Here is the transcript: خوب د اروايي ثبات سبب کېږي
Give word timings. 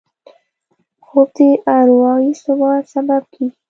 خوب 1.05 1.27
د 1.35 1.37
اروايي 1.79 2.31
ثبات 2.43 2.83
سبب 2.93 3.21
کېږي 3.33 3.57